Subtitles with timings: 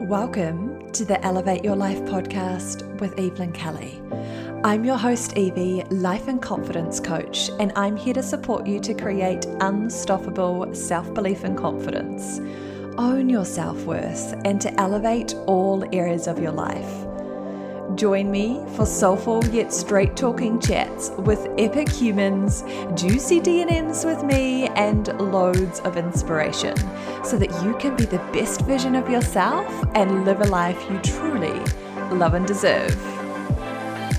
[0.00, 4.00] Welcome to the Elevate Your Life podcast with Evelyn Kelly.
[4.62, 8.94] I'm your host, Evie, life and confidence coach, and I'm here to support you to
[8.94, 12.38] create unstoppable self belief and confidence,
[12.96, 17.07] own your self worth, and to elevate all areas of your life.
[17.98, 22.62] Join me for soulful yet straight talking chats with epic humans,
[22.94, 26.76] juicy D&Ms with me, and loads of inspiration
[27.24, 30.96] so that you can be the best version of yourself and live a life you
[31.00, 31.58] truly
[32.16, 32.96] love and deserve.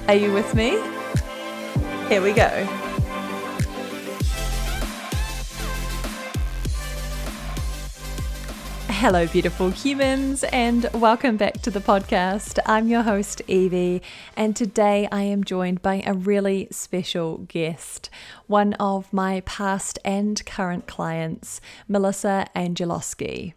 [0.09, 0.72] Are you with me?
[2.09, 2.88] Here we go.
[8.99, 12.59] Hello, beautiful humans, and welcome back to the podcast.
[12.66, 14.02] I'm your host, Evie,
[14.35, 18.09] and today I am joined by a really special guest,
[18.48, 23.53] one of my past and current clients, Melissa Angelovski.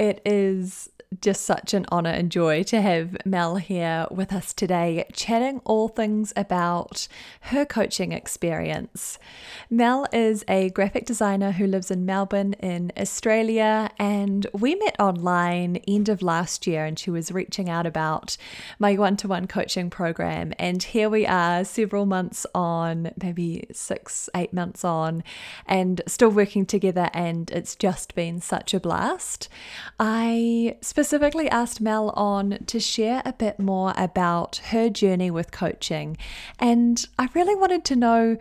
[0.00, 5.04] It is just such an honor and joy to have Mel here with us today,
[5.12, 7.08] chatting all things about
[7.42, 9.18] her coaching experience.
[9.70, 15.76] Mel is a graphic designer who lives in Melbourne, in Australia, and we met online
[15.88, 18.36] end of last year, and she was reaching out about
[18.78, 20.52] my one to one coaching program.
[20.58, 25.24] And here we are, several months on, maybe six, eight months on,
[25.66, 29.48] and still working together, and it's just been such a blast.
[29.98, 36.16] I specifically asked Mel on to share a bit more about her journey with coaching.
[36.58, 38.36] And I really wanted to know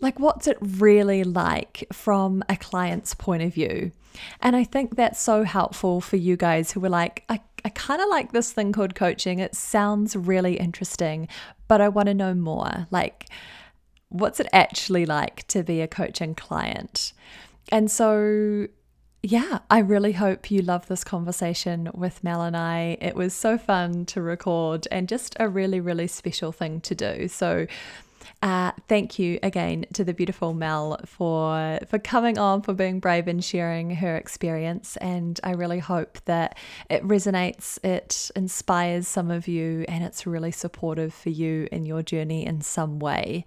[0.00, 3.92] like what's it really like from a client's point of view?
[4.40, 8.02] And i think that's so helpful for you guys who were like i, I kind
[8.02, 9.38] of like this thing called coaching.
[9.38, 11.28] It sounds really interesting
[11.68, 12.86] but i want to know more.
[12.90, 13.26] Like
[14.08, 17.12] what's it actually like to be a coaching client?
[17.70, 18.66] And so
[19.22, 22.96] yeah, I really hope you love this conversation with Mel and I.
[23.00, 27.28] It was so fun to record and just a really, really special thing to do.
[27.28, 27.66] So,
[28.42, 33.28] uh, thank you again to the beautiful Mel for for coming on, for being brave
[33.28, 34.96] and sharing her experience.
[34.96, 36.56] And I really hope that
[36.88, 42.02] it resonates, it inspires some of you, and it's really supportive for you in your
[42.02, 43.44] journey in some way.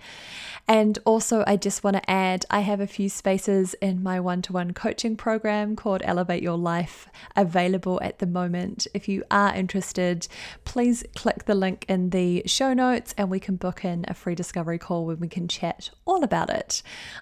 [0.67, 4.73] And also, I just want to add, I have a few spaces in my one-to-one
[4.73, 8.87] coaching program called Elevate Your Life available at the moment.
[8.93, 10.27] If you are interested,
[10.63, 14.35] please click the link in the show notes, and we can book in a free
[14.35, 16.81] discovery call when we can chat all about it.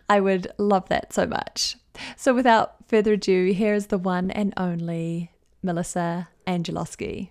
[0.10, 1.78] I would love that so much.
[2.16, 7.30] So, without further ado, here is the one and only Melissa Angelovski.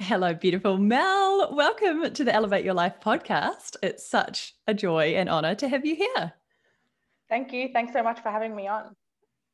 [0.00, 1.54] Hello, beautiful Mel.
[1.54, 3.76] Welcome to the Elevate Your Life podcast.
[3.82, 6.34] It's such a joy and honor to have you here.
[7.28, 7.70] Thank you.
[7.72, 8.94] Thanks so much for having me on.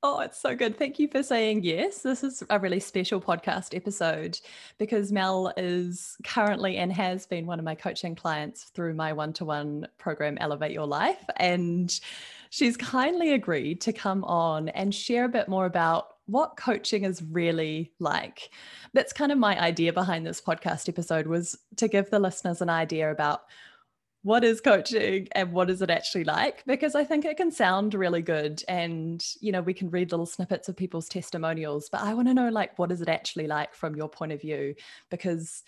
[0.07, 0.77] Oh, it's so good.
[0.77, 2.03] Thank you for saying yes.
[2.03, 4.39] This is a really special podcast episode
[4.77, 9.33] because Mel is currently and has been one of my coaching clients through my one
[9.33, 11.25] to one program, Elevate Your Life.
[11.39, 11.99] And
[12.51, 17.23] she's kindly agreed to come on and share a bit more about what coaching is
[17.23, 18.51] really like.
[18.93, 22.69] That's kind of my idea behind this podcast episode was to give the listeners an
[22.69, 23.45] idea about
[24.25, 26.65] what is coaching and what is it actually like?
[26.67, 30.27] Because i think it can sound really good and you know we can read little
[30.27, 33.75] snippets of people's testimonials but i want to know like what is it actually like
[33.75, 34.75] from your point of view?
[35.11, 35.63] Because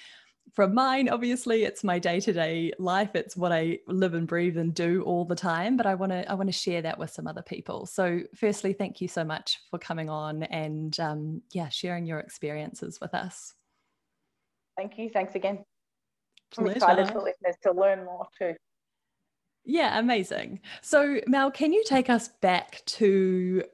[0.54, 3.10] from mine obviously it's my day-to-day life.
[3.14, 6.30] It's what i live and breathe and do all the time but i want to
[6.30, 7.84] i want to share that with some other people.
[7.84, 12.98] So firstly thank you so much for coming on and um, yeah sharing your experiences
[13.02, 13.52] with us.
[14.78, 15.10] Thank you.
[15.10, 15.64] Thanks again
[16.56, 18.54] For listeners to learn more too.
[19.64, 20.60] Yeah, amazing.
[20.80, 23.64] So, Mel, can you take us back to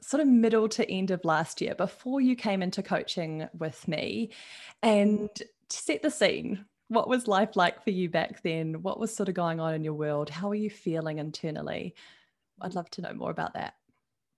[0.00, 4.30] sort of middle to end of last year before you came into coaching with me
[4.82, 5.28] and
[5.68, 6.64] set the scene?
[6.88, 8.82] What was life like for you back then?
[8.82, 10.30] What was sort of going on in your world?
[10.30, 11.94] How are you feeling internally?
[12.62, 13.74] I'd love to know more about that.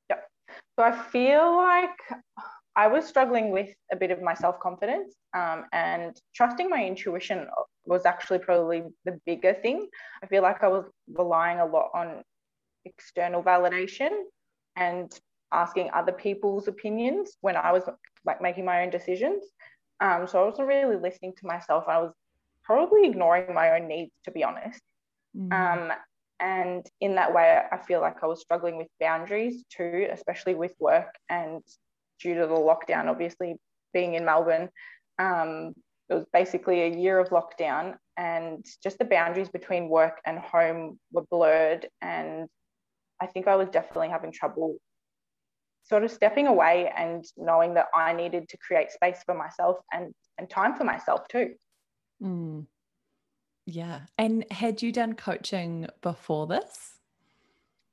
[0.08, 0.28] Yep.
[0.76, 2.20] So, I feel like
[2.74, 7.46] I was struggling with a bit of my self confidence um, and trusting my intuition
[7.84, 9.88] was actually probably the bigger thing.
[10.22, 12.22] I feel like I was relying a lot on
[12.84, 14.10] external validation
[14.76, 15.10] and
[15.52, 17.84] asking other people's opinions when I was
[18.24, 19.44] like making my own decisions.
[20.00, 21.84] Um, so I wasn't really listening to myself.
[21.88, 22.12] I was
[22.62, 24.80] probably ignoring my own needs, to be honest.
[25.36, 25.52] Mm.
[25.52, 25.92] Um,
[26.38, 30.74] and in that way, I feel like I was struggling with boundaries too, especially with
[30.78, 31.62] work and
[32.20, 33.56] due to the lockdown, obviously
[33.92, 34.70] being in Melbourne,
[35.18, 35.74] um,
[36.10, 40.98] it was basically a year of lockdown, and just the boundaries between work and home
[41.12, 41.88] were blurred.
[42.02, 42.48] And
[43.20, 44.76] I think I was definitely having trouble
[45.84, 50.12] sort of stepping away and knowing that I needed to create space for myself and,
[50.36, 51.54] and time for myself too.
[52.22, 52.66] Mm.
[53.66, 54.00] Yeah.
[54.18, 56.94] And had you done coaching before this?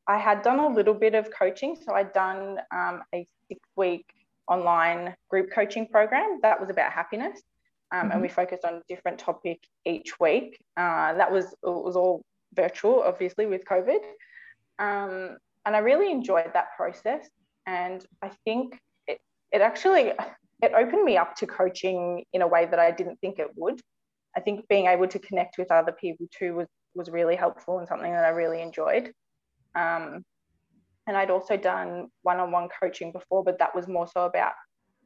[0.08, 1.78] I had done a little bit of coaching.
[1.86, 4.06] So I'd done um, a six week
[4.48, 7.42] online group coaching program that was about happiness.
[7.92, 8.12] Um, mm-hmm.
[8.12, 10.57] And we focused on a different topic each week.
[10.75, 12.22] Uh, that was, it was all
[12.54, 14.00] virtual, obviously, with COVID.
[14.80, 17.28] Um, and I really enjoyed that process.
[17.66, 19.19] And I think it,
[19.51, 20.13] it actually
[20.62, 23.80] it opened me up to coaching in a way that I didn't think it would.
[24.36, 27.88] I think being able to connect with other people too was was really helpful and
[27.88, 29.12] something that I really enjoyed.
[29.75, 30.24] Um,
[31.06, 34.54] and I'd also done one-on-one coaching before, but that was more so about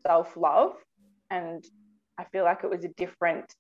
[0.06, 0.74] self-love.
[1.30, 1.63] And
[2.21, 3.51] I feel like it was a different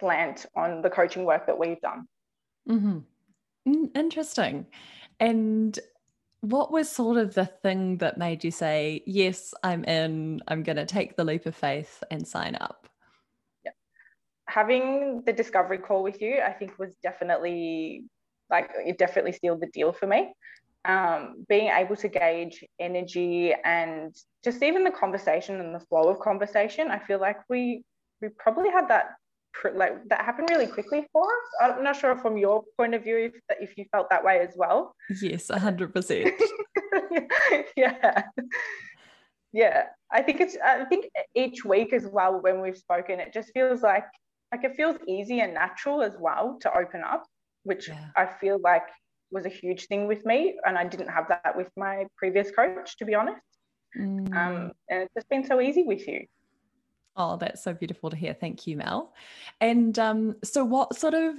[0.00, 2.06] slant on the coaching work that we've done.
[2.68, 2.98] Mm-hmm.
[3.68, 4.66] Mm, interesting.
[5.18, 5.78] And
[6.40, 10.76] what was sort of the thing that made you say, yes, I'm in, I'm going
[10.76, 12.88] to take the leap of faith and sign up?
[13.64, 13.72] Yeah.
[14.48, 18.04] Having the discovery call with you, I think was definitely
[18.48, 20.32] like, it definitely sealed the deal for me.
[20.86, 26.20] Um, being able to gauge energy and just even the conversation and the flow of
[26.20, 27.84] conversation, I feel like we
[28.20, 29.16] we probably had that
[29.74, 31.76] like that happened really quickly for us.
[31.76, 34.54] I'm not sure from your point of view if if you felt that way as
[34.56, 34.94] well.
[35.20, 36.34] Yes, hundred percent.
[37.76, 38.22] Yeah,
[39.52, 39.84] yeah.
[40.12, 40.56] I think it's.
[40.64, 44.04] I think each week as well when we've spoken, it just feels like
[44.52, 47.24] like it feels easy and natural as well to open up,
[47.62, 48.08] which yeah.
[48.16, 48.82] I feel like
[49.30, 52.96] was a huge thing with me, and I didn't have that with my previous coach,
[52.98, 53.40] to be honest.
[53.98, 54.34] Mm.
[54.34, 56.26] Um, and it's just been so easy with you.
[57.16, 58.34] Oh, that's so beautiful to hear.
[58.34, 59.12] Thank you, Mel.
[59.60, 61.34] And um, so, what sort of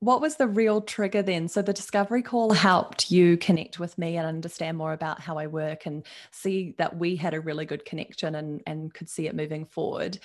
[0.00, 1.46] what was the real trigger then?
[1.48, 5.46] So the discovery call helped you connect with me and understand more about how I
[5.46, 9.36] work and see that we had a really good connection and and could see it
[9.36, 10.18] moving forward.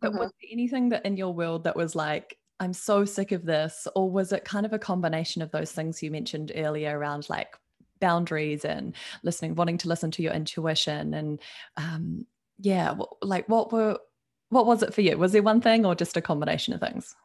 [0.00, 0.18] But mm-hmm.
[0.18, 3.86] was there anything that in your world that was like, I'm so sick of this,
[3.94, 7.56] or was it kind of a combination of those things you mentioned earlier around like
[8.00, 11.40] boundaries and listening, wanting to listen to your intuition and
[11.76, 12.26] um,
[12.58, 13.98] yeah, like what were
[14.52, 15.16] what was it for you?
[15.16, 17.16] Was there one thing or just a combination of things?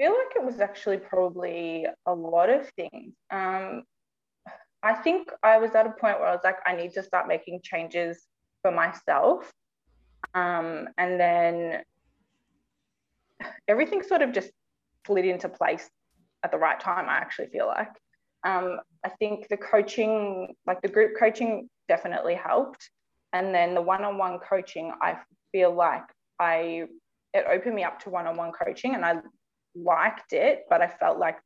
[0.00, 3.12] I feel like it was actually probably a lot of things.
[3.30, 3.82] Um,
[4.82, 7.28] I think I was at a point where I was like, I need to start
[7.28, 8.24] making changes
[8.62, 9.50] for myself.
[10.34, 11.82] Um, and then
[13.68, 14.50] everything sort of just
[15.06, 15.90] slid into place
[16.44, 17.92] at the right time, I actually feel like.
[18.42, 22.88] Um, I think the coaching, like the group coaching, definitely helped.
[23.34, 25.18] And then the one on one coaching, I
[25.52, 26.04] feel like
[26.38, 26.84] I
[27.34, 29.16] it opened me up to one-on-one coaching and I
[29.74, 31.36] liked it, but I felt like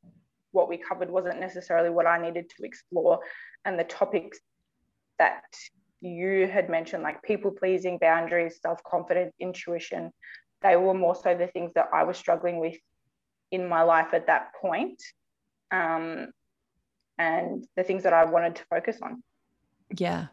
[0.53, 3.21] what we covered wasn't necessarily what I needed to explore.
[3.65, 4.39] And the topics
[5.19, 5.43] that
[6.01, 10.13] you had mentioned, like people pleasing, boundaries, self confidence, intuition,
[10.63, 12.77] they were more so the things that I was struggling with
[13.51, 15.03] in my life at that point,
[15.73, 16.29] um,
[17.19, 19.23] and the things that I wanted to focus on.
[19.97, 20.29] Yeah,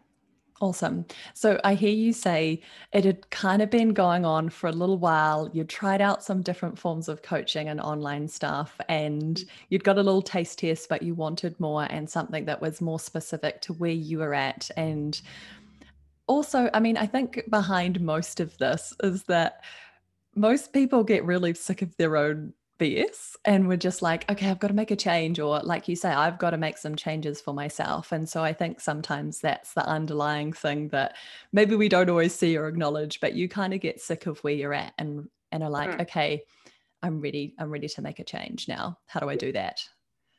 [0.60, 1.06] Awesome.
[1.36, 4.98] So I hear you say it had kind of been going on for a little
[4.98, 5.52] while.
[5.54, 9.46] You tried out some different forms of coaching and online stuff, and mm.
[9.70, 13.00] you'd got a little taste test, but you wanted more and something that was more
[13.00, 14.72] specific to where you were at.
[14.76, 15.22] And
[16.26, 19.64] also, I mean, I think behind most of this is that
[20.36, 24.60] most people get really sick of their own BS and we're just like, okay, I've
[24.60, 25.40] got to make a change.
[25.40, 28.12] Or, like you say, I've got to make some changes for myself.
[28.12, 31.16] And so I think sometimes that's the underlying thing that
[31.52, 34.54] maybe we don't always see or acknowledge, but you kind of get sick of where
[34.54, 36.02] you're at and, and are like, mm.
[36.02, 36.44] okay,
[37.02, 37.56] I'm ready.
[37.60, 38.98] I'm ready to make a change now.
[39.08, 39.82] How do I do that?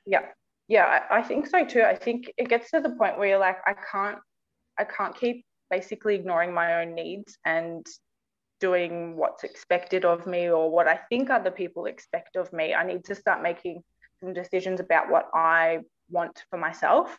[0.07, 0.27] Yeah.
[0.69, 1.03] Yeah.
[1.11, 1.83] I, I think so too.
[1.83, 4.19] I think it gets to the point where you're like, I can't,
[4.79, 7.87] I can't keep basically ignoring my own needs and
[8.61, 12.75] doing what's expected of me or what I think other people expect of me.
[12.75, 13.83] I need to start making
[14.21, 17.19] some decisions about what I want for myself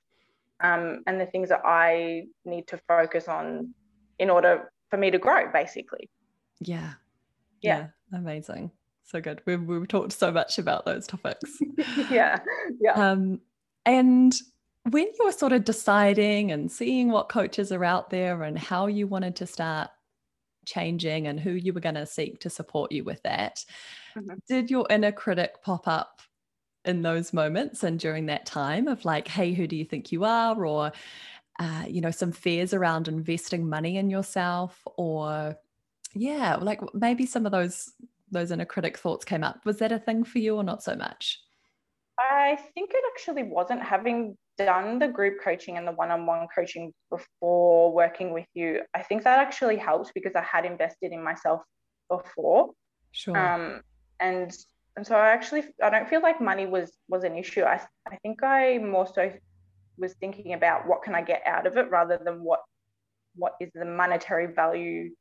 [0.61, 3.73] um, and the things that I need to focus on
[4.17, 6.09] in order for me to grow, basically.
[6.59, 6.93] Yeah.
[7.61, 7.77] Yeah.
[7.77, 8.71] yeah amazing.
[9.03, 9.41] So good.
[9.45, 11.57] We've, we've talked so much about those topics.
[12.11, 12.39] yeah.
[12.79, 12.93] Yeah.
[12.93, 13.39] Um,
[13.85, 14.33] and
[14.89, 18.87] when you were sort of deciding and seeing what coaches are out there and how
[18.87, 19.89] you wanted to start
[20.69, 23.63] changing and who you were going to seek to support you with that.
[24.17, 24.35] Mm-hmm.
[24.47, 26.21] Did your inner critic pop up
[26.85, 30.23] in those moments and during that time of like, hey, who do you think you
[30.23, 30.65] are?
[30.65, 30.91] Or,
[31.59, 35.57] uh, you know, some fears around investing money in yourself or,
[36.13, 37.91] yeah, like maybe some of those
[38.31, 39.65] those inner critic thoughts came up.
[39.65, 41.39] Was that a thing for you or not so much?
[42.19, 47.93] I think it actually wasn't having done the group coaching and the one-on-one coaching before
[47.93, 51.61] working with you, I think that actually helped because I had invested in myself
[52.09, 52.71] before.
[53.11, 53.37] Sure.
[53.37, 53.81] Um,
[54.19, 54.51] and
[54.95, 57.63] and so I actually I don't feel like money was was an issue.
[57.63, 59.31] I I think I more so
[59.97, 62.61] was thinking about what can I get out of it rather than what
[63.35, 65.11] what is the monetary value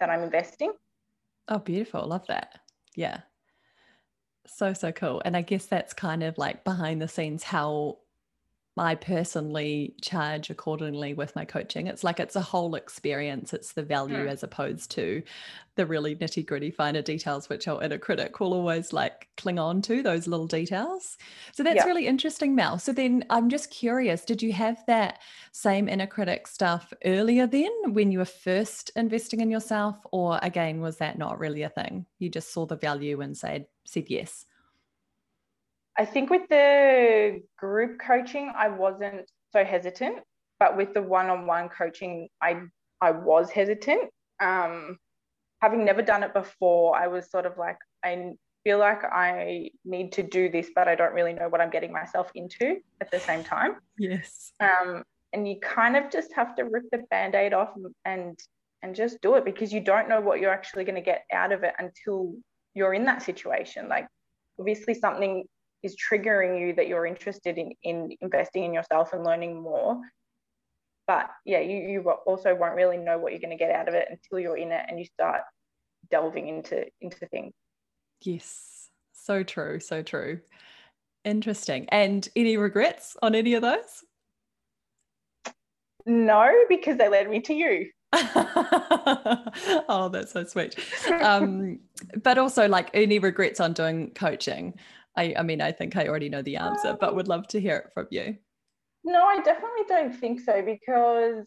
[0.00, 0.72] that I'm investing.
[1.48, 2.06] Oh, beautiful.
[2.06, 2.60] Love that.
[2.96, 3.20] Yeah.
[4.46, 5.22] So, so cool.
[5.24, 7.98] And I guess that's kind of like behind the scenes how
[8.78, 11.88] I personally charge accordingly with my coaching.
[11.88, 13.52] It's like it's a whole experience.
[13.52, 14.28] It's the value mm.
[14.28, 15.22] as opposed to
[15.74, 19.82] the really nitty gritty finer details, which our inner critic will always like cling on
[19.82, 21.18] to those little details.
[21.52, 21.84] So that's yeah.
[21.84, 22.78] really interesting, Mel.
[22.78, 25.20] So then I'm just curious, did you have that
[25.52, 29.96] same inner critic stuff earlier then when you were first investing in yourself?
[30.12, 32.06] Or again, was that not really a thing?
[32.18, 34.46] You just saw the value and said, said yes?
[35.98, 40.18] I think with the group coaching, I wasn't so hesitant,
[40.58, 42.62] but with the one-on-one coaching, I
[43.00, 44.10] I was hesitant.
[44.40, 44.96] Um,
[45.60, 48.32] having never done it before, I was sort of like, I
[48.64, 51.92] feel like I need to do this, but I don't really know what I'm getting
[51.92, 53.76] myself into at the same time.
[53.98, 54.52] Yes.
[54.60, 57.70] Um, and you kind of just have to rip the band-aid off
[58.04, 58.38] and
[58.82, 61.52] and just do it because you don't know what you're actually going to get out
[61.52, 62.34] of it until
[62.74, 63.88] you're in that situation.
[63.88, 64.08] Like
[64.58, 65.44] obviously something
[65.82, 70.00] is triggering you that you're interested in, in investing in yourself and learning more.
[71.06, 73.94] But yeah, you, you also won't really know what you're going to get out of
[73.94, 75.40] it until you're in it and you start
[76.10, 77.52] delving into into things.
[78.20, 80.40] Yes, so true, so true.
[81.24, 81.88] Interesting.
[81.90, 84.04] And any regrets on any of those?
[86.04, 87.90] No, because they led me to you.
[89.88, 90.76] oh, that's so sweet.
[91.20, 91.78] Um,
[92.22, 94.74] but also, like, any regrets on doing coaching?
[95.16, 97.60] I, I mean, I think I already know the answer, but um, would love to
[97.60, 98.36] hear it from you.
[99.04, 101.44] No, I definitely don't think so because,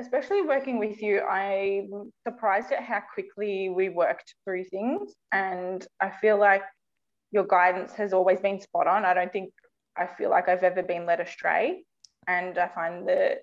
[0.00, 5.12] especially working with you, I'm surprised at how quickly we worked through things.
[5.32, 6.62] And I feel like
[7.30, 9.04] your guidance has always been spot on.
[9.04, 9.52] I don't think
[9.96, 11.84] I feel like I've ever been led astray.
[12.26, 13.36] And I find the,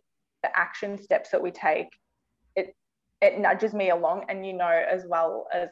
[0.43, 1.87] the action steps that we take,
[2.55, 2.75] it,
[3.21, 4.25] it nudges me along.
[4.27, 5.69] And you know, as well as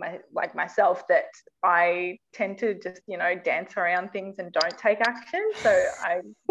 [0.00, 1.26] my like myself that
[1.62, 5.48] I tend to just you know dance around things and don't take action.
[5.62, 5.70] So
[6.02, 6.20] I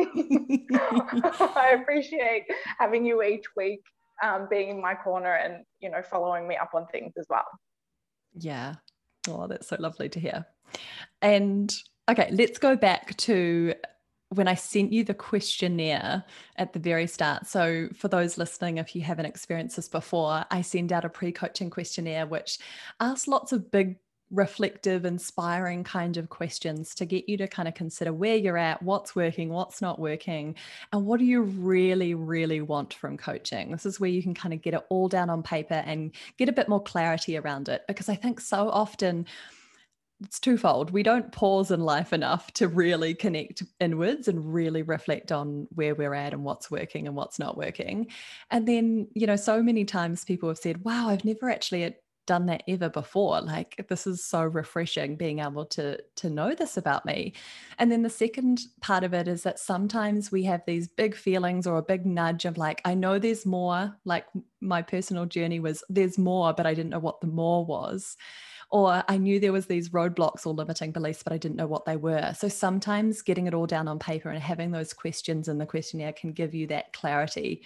[1.56, 2.46] I appreciate
[2.78, 3.82] having you each week
[4.24, 7.48] um, being in my corner and you know following me up on things as well.
[8.34, 8.76] Yeah.
[9.28, 10.46] Oh, that's so lovely to hear.
[11.22, 11.76] And
[12.10, 13.74] okay, let's go back to
[14.30, 16.24] when I sent you the questionnaire
[16.56, 17.48] at the very start.
[17.48, 21.32] So, for those listening, if you haven't experienced this before, I send out a pre
[21.32, 22.60] coaching questionnaire which
[23.00, 23.98] asks lots of big,
[24.32, 28.84] reflective, inspiring kind of questions to get you to kind of consider where you're at,
[28.84, 30.56] what's working, what's not working,
[30.94, 33.72] and what do you really, really want from coaching.
[33.72, 36.50] This is where you can kind of get it all down on paper and get
[36.50, 37.82] a bit more clarity around it.
[37.88, 39.26] Because I think so often,
[40.24, 40.92] it's twofold.
[40.92, 45.96] We don't pause in life enough to really connect inwards and really reflect on where
[45.96, 48.08] we're at and what's working and what's not working.
[48.52, 51.96] And then, you know, so many times people have said, wow, I've never actually
[52.30, 56.78] done that ever before like this is so refreshing being able to to know this
[56.78, 57.34] about me
[57.80, 61.66] and then the second part of it is that sometimes we have these big feelings
[61.66, 64.28] or a big nudge of like i know there's more like
[64.62, 68.16] my personal journey was there's more but i didn't know what the more was
[68.72, 71.86] or I knew there was these roadblocks or limiting beliefs, but I didn't know what
[71.86, 72.34] they were.
[72.38, 76.14] So sometimes getting it all down on paper and having those questions in the questionnaire
[76.14, 77.64] can give you that clarity.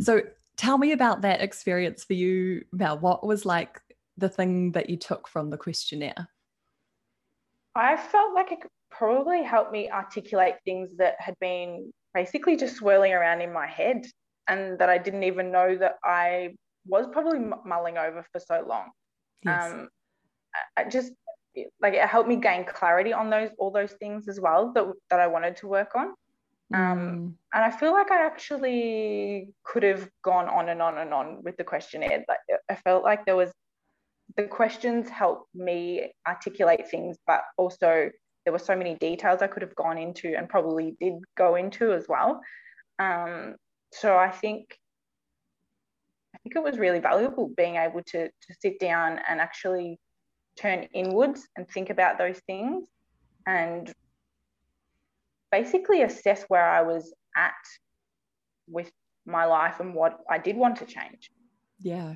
[0.00, 0.22] So
[0.56, 2.98] tell me about that experience for you, Mel.
[2.98, 3.80] What was like
[4.16, 6.28] the thing that you took from the questionnaire?
[7.74, 8.58] I felt like it
[8.90, 14.04] probably helped me articulate things that had been basically just swirling around in my head
[14.48, 16.54] and that I didn't even know that I
[16.86, 18.90] was probably mulling over for so long.
[19.44, 19.72] Yes.
[19.72, 19.88] Um,
[20.76, 21.12] I just
[21.80, 25.20] like it helped me gain clarity on those all those things as well that that
[25.20, 26.14] I wanted to work on.
[26.74, 27.32] Um, mm.
[27.52, 31.56] and I feel like I actually could have gone on and on and on with
[31.58, 32.24] the questionnaire.
[32.26, 32.38] Like
[32.70, 33.52] I felt like there was
[34.36, 38.10] the questions helped me articulate things, but also
[38.44, 41.92] there were so many details I could have gone into and probably did go into
[41.92, 42.40] as well.
[42.98, 43.56] Um,
[43.92, 44.76] so I think
[46.34, 49.98] I think it was really valuable being able to to sit down and actually
[50.56, 52.84] turn inwards and think about those things
[53.46, 53.92] and
[55.50, 57.52] basically assess where I was at
[58.68, 58.90] with
[59.26, 61.30] my life and what I did want to change.
[61.80, 62.14] Yeah.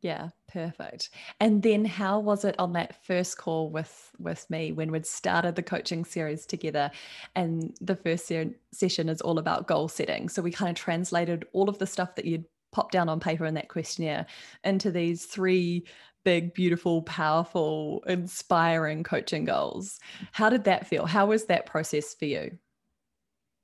[0.00, 1.10] Yeah, perfect.
[1.40, 5.56] And then how was it on that first call with with me when we'd started
[5.56, 6.92] the coaching series together
[7.34, 10.28] and the first se- session is all about goal setting.
[10.28, 13.44] So we kind of translated all of the stuff that you'd popped down on paper
[13.44, 14.26] in that questionnaire
[14.64, 15.84] into these three
[16.24, 19.98] big beautiful powerful inspiring coaching goals.
[20.32, 21.06] How did that feel?
[21.06, 22.58] How was that process for you?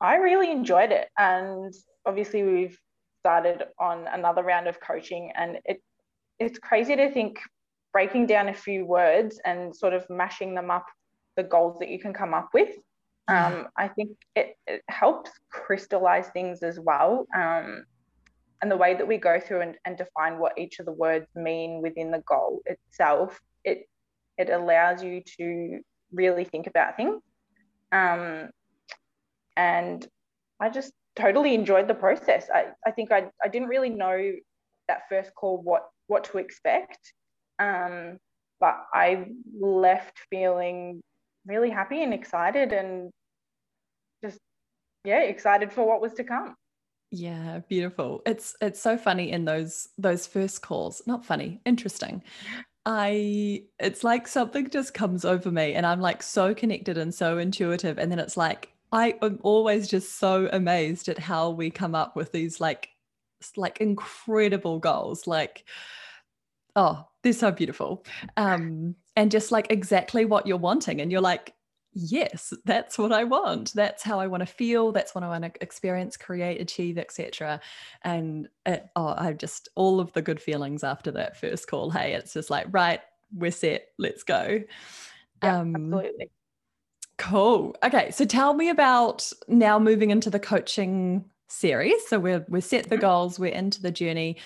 [0.00, 1.74] I really enjoyed it and
[2.06, 2.78] obviously we've
[3.20, 5.82] started on another round of coaching and it
[6.38, 7.38] it's crazy to think
[7.92, 10.84] breaking down a few words and sort of mashing them up
[11.36, 12.76] the goals that you can come up with
[13.28, 17.84] um, i think it, it, helps crystallize things as well um,
[18.64, 21.26] and the way that we go through and, and define what each of the words
[21.34, 23.86] mean within the goal itself it
[24.38, 25.80] it allows you to
[26.12, 27.22] really think about things
[27.92, 28.48] um,
[29.56, 30.08] and
[30.60, 34.32] i just totally enjoyed the process i, I think I, I didn't really know
[34.88, 37.12] that first call what what to expect.
[37.58, 38.18] Um,
[38.60, 39.26] but I
[39.58, 41.02] left feeling
[41.46, 43.10] really happy and excited and
[44.22, 44.38] just
[45.04, 46.54] yeah excited for what was to come
[47.14, 48.22] yeah beautiful.
[48.26, 52.22] It's it's so funny in those those first calls not funny interesting.
[52.86, 57.38] I it's like something just comes over me and i'm like so connected and so
[57.38, 61.94] intuitive and then it's like i am always just so amazed at how we come
[61.94, 62.90] up with these like
[63.56, 65.64] like incredible goals like
[66.76, 68.04] oh they're so beautiful.
[68.36, 71.54] Um and just like exactly what you're wanting and you're like
[71.94, 73.72] yes that's what i want.
[73.74, 77.60] That's how i want to feel that's what i want to experience create achieve etc
[78.02, 82.14] and it, oh i just all of the good feelings after that first call hey
[82.14, 83.00] it's just like right
[83.34, 84.62] we're set let's go.
[85.42, 86.30] Yeah, um absolutely.
[87.18, 87.76] cool.
[87.82, 92.06] Okay so tell me about now moving into the coaching series.
[92.08, 93.02] So we're we're set the mm-hmm.
[93.02, 94.36] goals we're into the journey.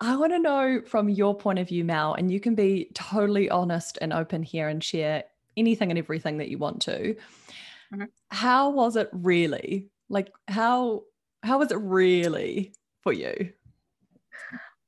[0.00, 3.48] I want to know from your point of view, Mel, and you can be totally
[3.48, 5.24] honest and open here and share
[5.56, 7.16] anything and everything that you want to.
[7.92, 8.04] Mm-hmm.
[8.30, 9.88] How was it really?
[10.08, 11.02] Like how
[11.42, 13.52] how was it really for you?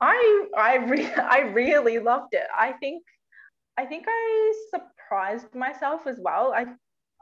[0.01, 2.47] I I re- I really loved it.
[2.57, 3.03] I think
[3.77, 6.52] I think I surprised myself as well.
[6.55, 6.67] I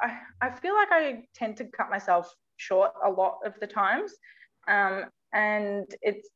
[0.01, 4.13] I, I feel like I tend to cut myself short a lot of the times.
[4.67, 6.29] Um, and it's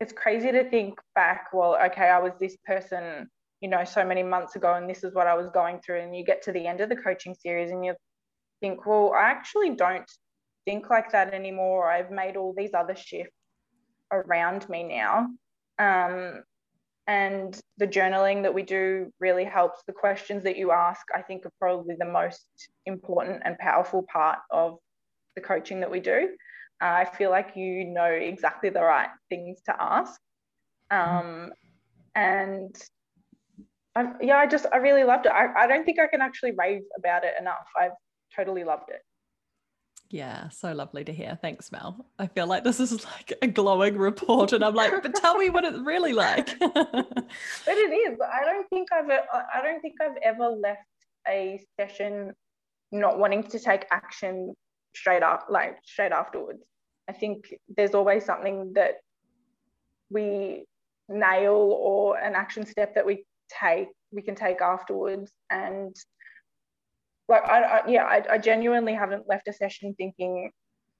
[0.00, 3.28] it's crazy to think back, well, okay, I was this person,
[3.60, 6.00] you know, so many months ago, and this is what I was going through.
[6.00, 7.94] And you get to the end of the coaching series and you
[8.60, 10.10] think, well, I actually don't
[10.64, 11.90] think like that anymore.
[11.90, 13.34] I've made all these other shifts
[14.12, 15.28] around me now.
[15.78, 16.42] Um,
[17.06, 19.82] and the journaling that we do really helps.
[19.86, 22.46] The questions that you ask, I think, are probably the most
[22.86, 24.78] important and powerful part of
[25.34, 26.28] the coaching that we do.
[26.80, 30.20] I feel like you know exactly the right things to ask.
[30.90, 31.52] Um,
[32.14, 32.74] and
[33.96, 35.32] I, yeah, I just, I really loved it.
[35.32, 37.66] I, I don't think I can actually rave about it enough.
[37.78, 37.92] I've
[38.34, 39.02] totally loved it.
[40.10, 41.38] Yeah, so lovely to hear.
[41.40, 42.04] Thanks, Mel.
[42.18, 45.50] I feel like this is like a glowing report, and I'm like, but tell me
[45.50, 46.58] what it's really like.
[46.58, 46.74] but
[47.68, 48.18] it is.
[48.20, 50.80] I don't think I've, uh, I don't think I've ever left
[51.28, 52.32] a session
[52.90, 54.54] not wanting to take action
[54.96, 56.64] straight up, like straight afterwards.
[57.08, 58.94] I think there's always something that
[60.10, 60.64] we
[61.08, 63.24] nail or an action step that we
[63.60, 65.30] take, we can take afterwards.
[65.50, 65.94] And
[67.28, 70.50] like, I, I yeah, I, I genuinely haven't left a session thinking,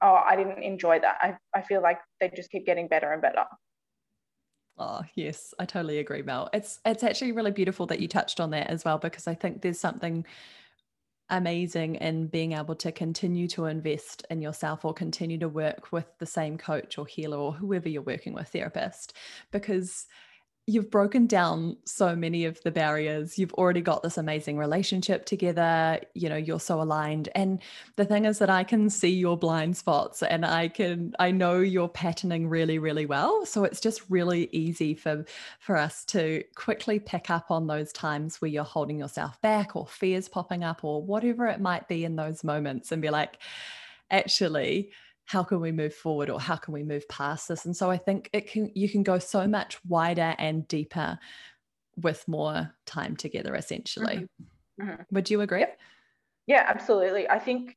[0.03, 1.19] oh, I didn't enjoy that.
[1.21, 3.45] I, I feel like they just keep getting better and better.
[4.79, 6.49] Oh, yes, I totally agree, Mel.
[6.55, 9.61] It's it's actually really beautiful that you touched on that as well because I think
[9.61, 10.25] there's something
[11.29, 16.07] amazing in being able to continue to invest in yourself or continue to work with
[16.19, 19.13] the same coach or healer or whoever you're working with, therapist,
[19.53, 20.07] because
[20.71, 23.39] you've broken down so many of the barriers.
[23.39, 27.29] You've already got this amazing relationship together you know you're so aligned.
[27.35, 27.61] And
[27.97, 31.59] the thing is that i can see your blind spots and i can i know
[31.59, 33.45] your patterning really really well.
[33.47, 35.25] So it's just really easy for
[35.59, 39.87] for us to quickly pick up on those times where you're holding yourself back or
[39.87, 43.39] fears popping up or whatever it might be in those moments and be like
[44.11, 44.91] actually
[45.31, 47.65] how can we move forward or how can we move past this?
[47.65, 51.21] And so i think it can you can go so much wider and deeper
[51.97, 54.27] with more time together essentially.
[54.27, 54.83] Mm-hmm.
[54.83, 55.03] Mm-hmm.
[55.13, 55.67] would you agree?
[56.47, 57.29] Yeah absolutely.
[57.29, 57.77] I think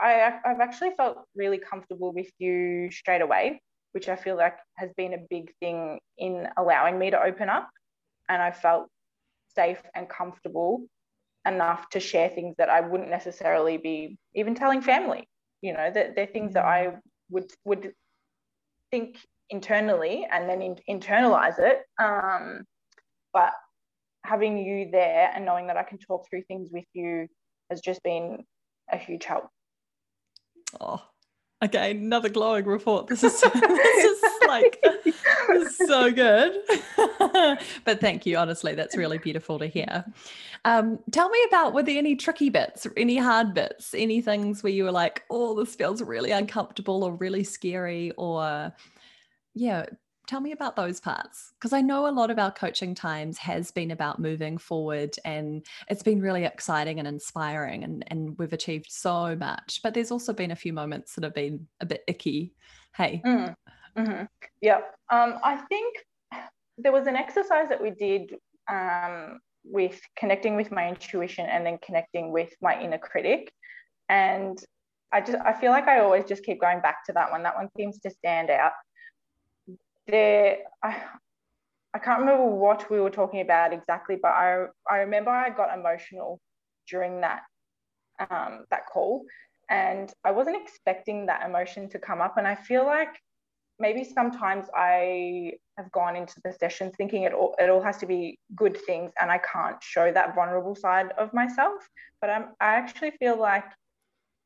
[0.00, 3.60] I, i've actually felt really comfortable with you straight away
[3.92, 7.68] which i feel like has been a big thing in allowing me to open up.
[8.30, 8.88] And i felt
[9.54, 10.86] safe and comfortable
[11.46, 15.29] enough to share things that i wouldn't necessarily be even telling family
[15.62, 16.92] you know that they're things that i
[17.30, 17.92] would would
[18.90, 19.18] think
[19.50, 22.64] internally and then in, internalize it um,
[23.32, 23.52] but
[24.24, 27.26] having you there and knowing that I can talk through things with you
[27.70, 28.44] has just been
[28.90, 29.48] a huge help.
[30.80, 31.02] Oh,
[31.62, 33.06] okay, another glowing report.
[33.06, 34.82] This is this is like
[35.70, 36.60] so good.
[37.84, 40.04] but thank you, honestly, that's really beautiful to hear.
[40.64, 44.72] Um, tell me about were there any tricky bits, any hard bits, any things where
[44.72, 48.72] you were like, oh, this feels really uncomfortable or really scary, or
[49.54, 49.86] yeah,
[50.30, 53.72] tell me about those parts because i know a lot of our coaching times has
[53.72, 58.86] been about moving forward and it's been really exciting and inspiring and, and we've achieved
[58.88, 62.54] so much but there's also been a few moments that have been a bit icky.
[62.94, 63.20] Hey.
[63.26, 63.54] Mm,
[63.98, 64.24] mm-hmm.
[64.60, 65.96] yeah um, i think
[66.78, 68.36] there was an exercise that we did
[68.70, 73.52] um, with connecting with my intuition and then connecting with my inner critic
[74.08, 74.62] and
[75.10, 77.42] i just i feel like i always just keep going back to that one.
[77.42, 78.72] That one seems to stand out
[80.06, 81.02] there I,
[81.92, 85.76] I can't remember what we were talking about exactly, but I, I remember I got
[85.76, 86.40] emotional
[86.88, 87.42] during that
[88.30, 89.24] um, that call,
[89.68, 92.36] and I wasn't expecting that emotion to come up.
[92.36, 93.18] And I feel like
[93.78, 98.06] maybe sometimes I have gone into the sessions thinking it all it all has to
[98.06, 101.88] be good things, and I can't show that vulnerable side of myself.
[102.20, 103.64] But I'm I actually feel like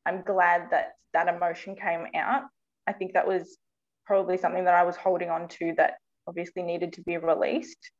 [0.07, 2.43] I'm glad that that emotion came out.
[2.87, 3.57] I think that was
[4.05, 5.95] probably something that I was holding on to that
[6.27, 7.91] obviously needed to be released.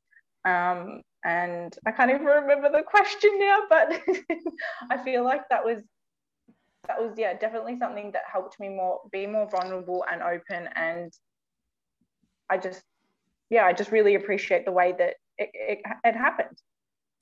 [0.45, 4.01] Um, and I can't even remember the question now, but
[4.91, 5.81] I feel like that was
[6.87, 11.11] that was yeah definitely something that helped me more be more vulnerable and open and
[12.47, 12.83] I just
[13.49, 16.59] yeah I just really appreciate the way that it, it, it happened.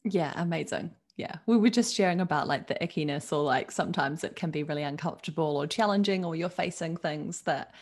[0.03, 4.35] Yeah, amazing yeah we were just sharing about like the ickiness or like sometimes it
[4.35, 7.73] can be really uncomfortable or challenging or you're facing things that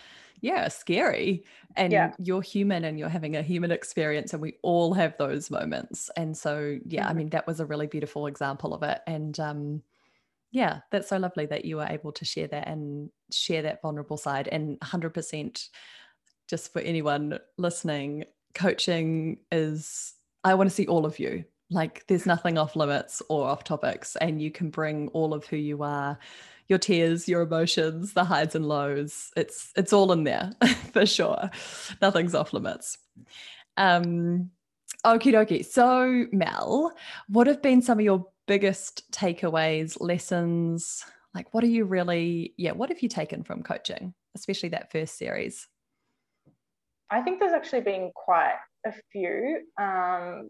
[0.42, 1.46] yeah, scary.
[1.78, 2.14] And yeah.
[2.20, 6.10] you're human and you're having a human experience, and we all have those moments.
[6.18, 7.10] And so, yeah, mm-hmm.
[7.10, 9.00] I mean, that was a really beautiful example of it.
[9.08, 9.84] And um,
[10.52, 14.18] yeah, that's so lovely that you were able to share that and share that vulnerable
[14.18, 14.50] side.
[14.50, 15.70] And 100%
[16.50, 21.46] just for anyone listening, coaching is, I want to see all of you.
[21.70, 25.56] Like, there's nothing off limits or off topics, and you can bring all of who
[25.56, 26.20] you are
[26.72, 29.30] your tears, your emotions, the highs and lows.
[29.38, 30.54] It's it's all in there
[30.94, 31.52] for sure.
[32.02, 32.98] Nothing's off limits.
[33.78, 34.50] Um,
[35.06, 35.64] okie dokie.
[35.66, 36.94] So Mel,
[37.28, 41.06] what have been some of your biggest takeaways, lessons?
[41.36, 42.56] Like, what are you really?
[42.58, 45.68] Yeah, what have you taken from coaching, especially that first series?
[47.12, 48.56] I think there's actually been quite
[48.88, 49.60] a few.
[49.80, 50.50] Um,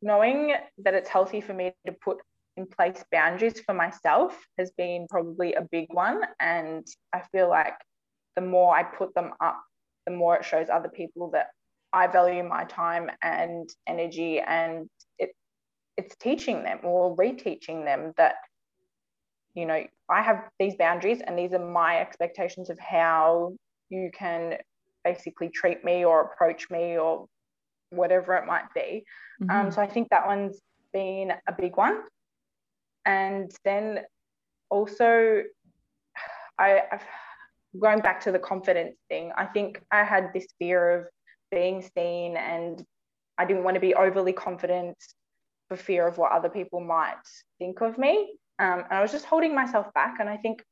[0.00, 2.18] knowing that it's healthy for me to put
[2.56, 6.22] in place boundaries for myself has been probably a big one.
[6.40, 7.74] And I feel like
[8.36, 9.62] the more I put them up,
[10.06, 11.48] the more it shows other people that
[11.92, 14.88] I value my time and energy and
[15.18, 15.30] it
[15.96, 18.36] it's teaching them or reteaching them that
[19.54, 23.52] you know I have these boundaries and these are my expectations of how
[23.90, 24.56] you can
[25.04, 27.26] basically treat me or approach me or
[27.90, 29.04] whatever it might be.
[29.42, 29.66] Mm-hmm.
[29.66, 30.58] Um, so I think that one's
[30.94, 32.02] been a big one
[33.04, 34.00] and then
[34.70, 35.42] also
[36.58, 37.04] I, I've,
[37.80, 41.06] going back to the confidence thing, I think I had this fear of
[41.50, 42.84] being seen and
[43.38, 44.96] I didn't want to be overly confident
[45.68, 47.14] for fear of what other people might
[47.58, 48.34] think of me.
[48.58, 50.16] Um, and I was just holding myself back.
[50.20, 50.62] And I think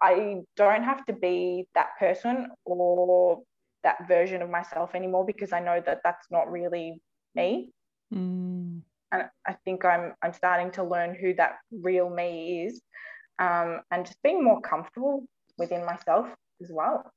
[0.00, 3.40] I don't have to be that person or
[3.84, 7.00] that version of myself anymore because I know that that's not really
[7.34, 7.70] me.
[8.14, 8.57] Mm
[9.12, 12.80] and I think I'm I'm starting to learn who that real me is,
[13.38, 15.24] um, and just being more comfortable
[15.56, 16.28] within myself
[16.62, 17.10] as well.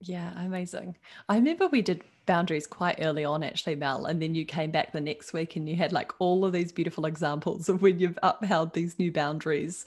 [0.00, 0.96] Yeah, amazing.
[1.28, 4.92] I remember we did boundaries quite early on, actually, Mel, and then you came back
[4.92, 8.18] the next week and you had like all of these beautiful examples of when you've
[8.22, 9.84] upheld these new boundaries,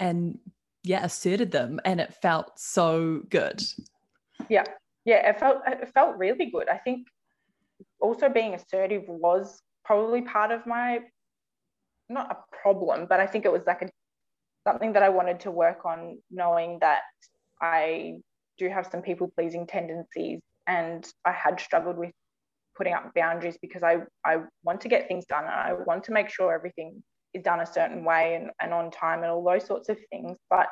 [0.00, 0.38] and
[0.82, 3.62] yeah, asserted them, and it felt so good.
[4.48, 4.64] Yeah,
[5.04, 6.68] yeah, it felt it felt really good.
[6.68, 7.06] I think
[8.00, 11.00] also being assertive was probably part of my
[12.08, 13.88] not a problem, but I think it was like a
[14.66, 17.02] something that I wanted to work on, knowing that
[17.60, 18.18] I
[18.58, 22.12] do have some people pleasing tendencies and I had struggled with
[22.76, 26.12] putting up boundaries because I, I want to get things done and I want to
[26.12, 27.02] make sure everything
[27.34, 30.38] is done a certain way and, and on time and all those sorts of things.
[30.48, 30.68] But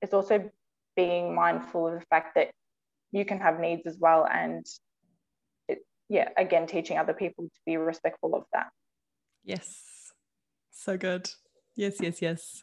[0.00, 0.48] it's also
[0.96, 2.50] being mindful of the fact that
[3.12, 4.64] you can have needs as well and
[6.08, 8.68] yeah, again, teaching other people to be respectful of that.
[9.42, 10.12] Yes.
[10.70, 11.30] So good.
[11.76, 12.62] Yes, yes, yes.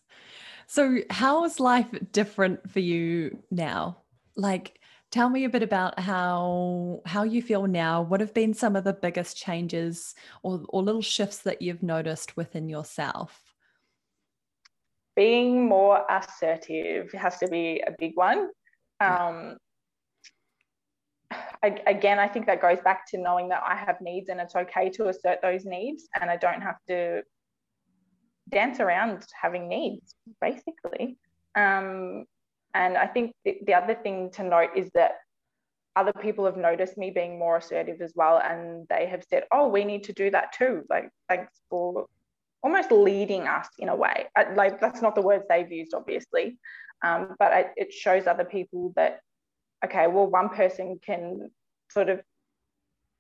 [0.68, 3.98] So, how is life different for you now?
[4.36, 4.80] Like,
[5.12, 8.84] tell me a bit about how how you feel now what have been some of
[8.84, 13.54] the biggest changes or, or little shifts that you've noticed within yourself
[15.16, 18.50] being more assertive has to be a big one
[19.02, 19.58] um,
[21.64, 24.90] Again i think that goes back to knowing that i have needs and it's okay
[24.90, 27.22] to assert those needs and i don't have to
[28.50, 31.18] dance around having needs basically
[31.56, 32.26] um,
[32.74, 35.14] and I think the, the other thing to note is that
[35.96, 38.38] other people have noticed me being more assertive as well.
[38.38, 40.84] And they have said, oh, we need to do that too.
[40.90, 42.06] Like, thanks for
[42.64, 44.28] almost leading us in a way.
[44.56, 46.60] Like, that's not the words they've used, obviously.
[47.04, 49.20] Um, but I, it shows other people that,
[49.84, 51.52] okay, well, one person can
[51.90, 52.22] sort of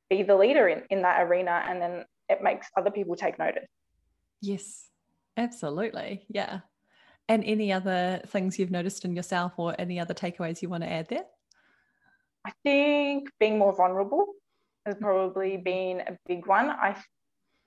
[0.09, 1.63] be the leader in, in that arena.
[1.67, 3.67] And then it makes other people take notice.
[4.41, 4.89] Yes,
[5.37, 6.25] absolutely.
[6.29, 6.61] Yeah.
[7.27, 10.91] And any other things you've noticed in yourself or any other takeaways you want to
[10.91, 11.25] add there?
[12.45, 14.25] I think being more vulnerable
[14.85, 16.69] has probably been a big one.
[16.69, 16.95] I'm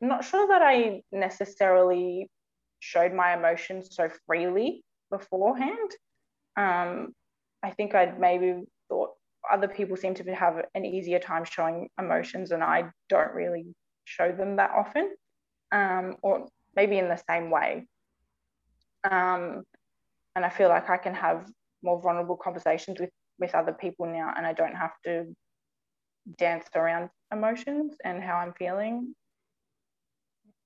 [0.00, 2.28] not sure that I necessarily
[2.80, 5.90] showed my emotions so freely beforehand.
[6.56, 7.14] Um,
[7.62, 9.10] I think I'd maybe thought
[9.50, 13.66] other people seem to have an easier time showing emotions, and I don't really
[14.04, 15.14] show them that often,
[15.72, 17.86] um, or maybe in the same way.
[19.04, 19.64] Um,
[20.34, 21.46] and I feel like I can have
[21.82, 25.34] more vulnerable conversations with with other people now, and I don't have to
[26.38, 29.14] dance around emotions and how I'm feeling.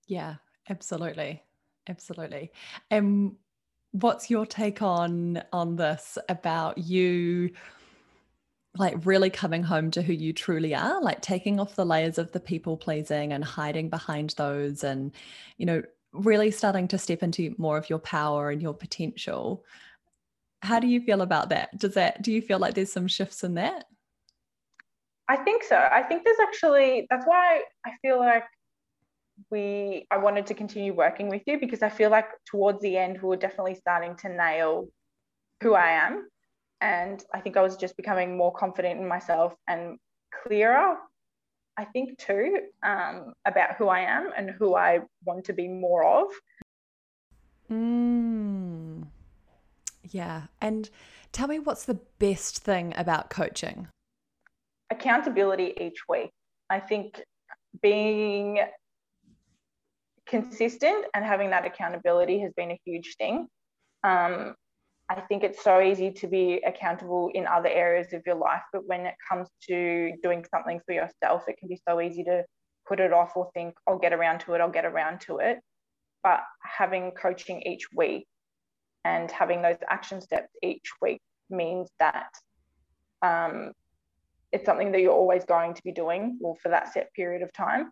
[0.07, 0.37] Yeah,
[0.68, 1.42] absolutely,
[1.88, 2.52] absolutely.
[2.90, 3.37] And
[3.92, 7.50] what's your take on on this about you?
[8.78, 12.30] Like really coming home to who you truly are like taking off the layers of
[12.32, 15.12] the people pleasing and hiding behind those and
[15.56, 19.64] you know really starting to step into more of your power and your potential.
[20.62, 21.76] How do you feel about that?
[21.78, 23.84] Does that do you feel like there's some shifts in that?
[25.28, 25.76] I think so.
[25.76, 28.44] I think there's actually that's why I feel like
[29.50, 33.20] we I wanted to continue working with you because I feel like towards the end
[33.22, 34.88] we were definitely starting to nail
[35.62, 36.28] who I am.
[36.80, 39.98] And I think I was just becoming more confident in myself and
[40.44, 40.96] clearer
[41.78, 46.04] I think too um, about who I am and who I want to be more
[46.04, 46.26] of.
[47.70, 49.06] Mm.
[50.10, 50.42] Yeah.
[50.60, 50.90] And
[51.30, 53.86] tell me what's the best thing about coaching?
[54.90, 56.32] Accountability each week.
[56.68, 57.22] I think
[57.80, 58.58] being
[60.26, 63.46] consistent and having that accountability has been a huge thing.
[64.02, 64.56] Um,
[65.10, 68.86] I think it's so easy to be accountable in other areas of your life, but
[68.86, 72.44] when it comes to doing something for yourself, it can be so easy to
[72.86, 75.60] put it off or think, I'll get around to it, I'll get around to it.
[76.22, 78.26] But having coaching each week
[79.04, 82.28] and having those action steps each week means that
[83.22, 83.72] um,
[84.52, 87.52] it's something that you're always going to be doing well, for that set period of
[87.52, 87.90] time.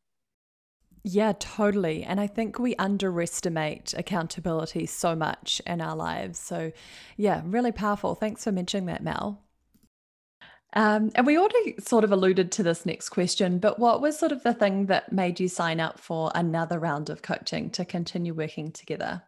[1.08, 2.02] Yeah, totally.
[2.02, 6.36] And I think we underestimate accountability so much in our lives.
[6.40, 6.72] So,
[7.16, 8.16] yeah, really powerful.
[8.16, 9.40] Thanks for mentioning that, Mel.
[10.72, 14.32] Um, and we already sort of alluded to this next question, but what was sort
[14.32, 18.34] of the thing that made you sign up for another round of coaching to continue
[18.34, 19.22] working together?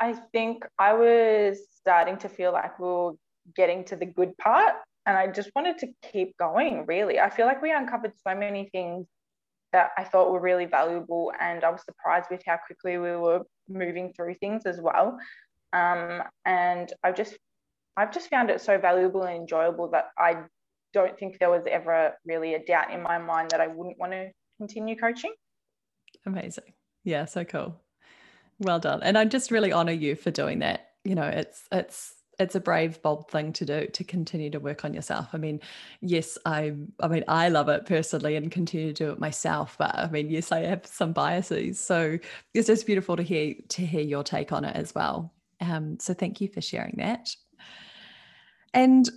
[0.00, 3.12] I think I was starting to feel like we were
[3.54, 4.74] getting to the good part,
[5.06, 7.20] and I just wanted to keep going, really.
[7.20, 9.06] I feel like we uncovered so many things
[9.72, 11.32] that I thought were really valuable.
[11.40, 15.18] And I was surprised with how quickly we were moving through things as well.
[15.72, 17.36] Um, and I've just
[17.96, 20.44] I've just found it so valuable and enjoyable that I
[20.92, 24.12] don't think there was ever really a doubt in my mind that I wouldn't want
[24.12, 25.32] to continue coaching.
[26.26, 26.72] Amazing.
[27.04, 27.80] Yeah, so cool.
[28.58, 29.02] Well done.
[29.02, 30.88] And I just really honor you for doing that.
[31.04, 34.84] You know, it's it's it's a brave bold thing to do to continue to work
[34.84, 35.28] on yourself.
[35.32, 35.60] I mean
[36.00, 39.94] yes i i mean i love it personally and continue to do it myself but
[39.96, 41.78] i mean yes i have some biases.
[41.78, 42.18] So
[42.54, 45.32] it's just beautiful to hear to hear your take on it as well.
[45.60, 47.34] Um, so thank you for sharing that.
[48.74, 49.08] And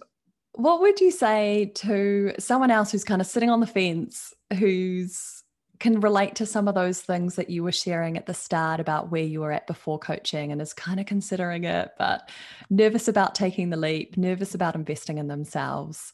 [0.54, 5.35] what would you say to someone else who's kind of sitting on the fence who's
[5.80, 9.12] can relate to some of those things that you were sharing at the start about
[9.12, 12.30] where you were at before coaching and is kind of considering it, but
[12.70, 16.14] nervous about taking the leap, nervous about investing in themselves.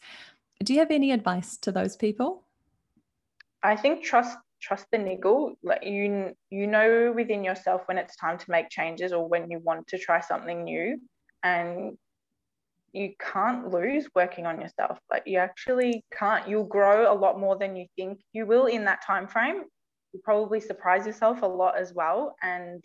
[0.64, 2.44] Do you have any advice to those people?
[3.64, 5.56] I think trust trust the niggle.
[5.64, 9.60] Like you you know within yourself when it's time to make changes or when you
[9.60, 11.00] want to try something new
[11.44, 11.98] and
[12.94, 17.58] you can't lose working on yourself like you actually can't you'll grow a lot more
[17.58, 19.64] than you think you will in that time frame
[20.14, 22.84] you probably surprise yourself a lot as well and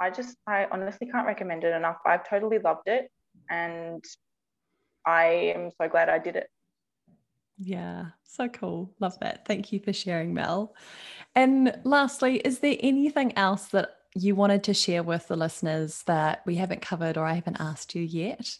[0.00, 3.10] i just i honestly can't recommend it enough i've totally loved it
[3.50, 4.04] and
[5.06, 6.48] I am so glad I did it.
[7.58, 8.94] Yeah, so cool.
[9.00, 9.46] Love that.
[9.46, 10.74] Thank you for sharing, Mel.
[11.34, 16.42] And lastly, is there anything else that you wanted to share with the listeners that
[16.46, 18.58] we haven't covered or I haven't asked you yet?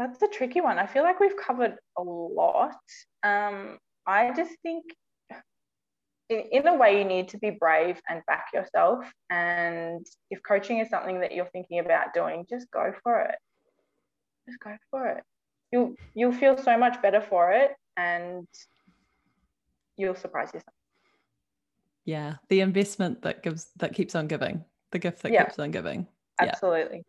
[0.00, 0.78] That's a tricky one.
[0.78, 2.74] I feel like we've covered a lot.
[3.22, 4.84] Um, I just think,
[6.30, 9.04] in, in a way, you need to be brave and back yourself.
[9.28, 13.34] And if coaching is something that you're thinking about doing, just go for it.
[14.48, 15.22] Just go for it.
[15.70, 18.48] You'll you'll feel so much better for it, and
[19.98, 20.74] you'll surprise yourself.
[22.06, 25.44] Yeah, the investment that gives that keeps on giving, the gift that yeah.
[25.44, 26.06] keeps on giving.
[26.40, 27.04] Absolutely.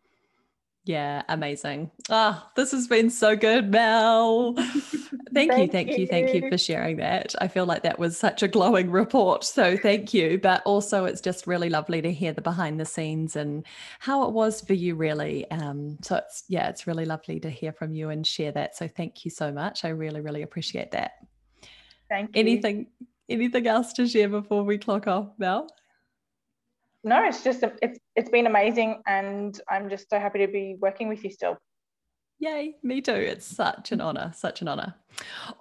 [0.84, 1.92] Yeah, amazing.
[2.10, 4.54] Ah, oh, this has been so good, Mel.
[5.32, 5.96] thank, thank you, thank you.
[5.98, 7.36] you, thank you for sharing that.
[7.40, 9.44] I feel like that was such a glowing report.
[9.44, 10.40] So thank you.
[10.42, 13.64] But also, it's just really lovely to hear the behind the scenes and
[14.00, 15.48] how it was for you, really.
[15.52, 18.76] Um, so it's yeah, it's really lovely to hear from you and share that.
[18.76, 19.84] So thank you so much.
[19.84, 21.12] I really, really appreciate that.
[22.08, 22.40] Thank you.
[22.40, 22.88] Anything,
[23.28, 25.68] anything else to share before we clock off, Mel?
[27.04, 31.08] No, it's just it's it's been amazing, and I'm just so happy to be working
[31.08, 31.58] with you still.
[32.38, 33.12] Yay, me too.
[33.12, 34.94] It's such an honor, such an honor.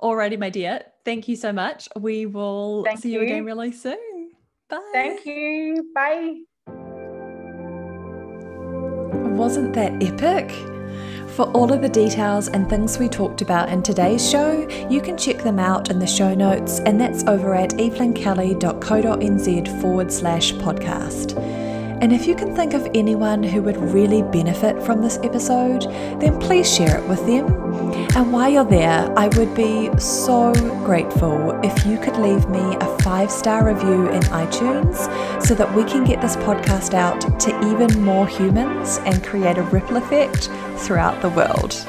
[0.02, 0.82] Alrighty, my dear.
[1.06, 1.88] Thank you so much.
[2.00, 3.20] We will Thank see you.
[3.20, 4.32] you again really soon.
[4.68, 4.90] Bye.
[4.92, 5.92] Thank you.
[5.94, 6.38] Bye.
[9.36, 10.81] Wasn't that epic?
[11.36, 15.18] For all of the details and things we talked about in today's show, you can
[15.18, 21.38] check them out in the show notes, and that's over at evelynkelly.co.nz forward slash podcast.
[22.02, 25.84] And if you can think of anyone who would really benefit from this episode,
[26.20, 27.61] then please share it with them.
[28.14, 32.98] And while you're there, I would be so grateful if you could leave me a
[33.00, 34.98] five star review in iTunes
[35.42, 39.64] so that we can get this podcast out to even more humans and create a
[39.64, 41.86] ripple effect throughout the world.